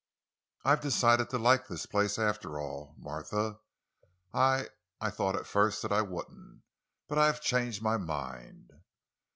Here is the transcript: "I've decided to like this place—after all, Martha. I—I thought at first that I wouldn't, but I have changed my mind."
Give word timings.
"I've 0.65 0.81
decided 0.81 1.29
to 1.29 1.37
like 1.37 1.67
this 1.67 1.85
place—after 1.85 2.59
all, 2.59 2.95
Martha. 2.97 3.59
I—I 4.33 5.11
thought 5.11 5.35
at 5.35 5.45
first 5.45 5.83
that 5.83 5.91
I 5.91 6.01
wouldn't, 6.01 6.63
but 7.07 7.19
I 7.19 7.27
have 7.27 7.39
changed 7.39 7.83
my 7.83 7.97
mind." 7.97 8.71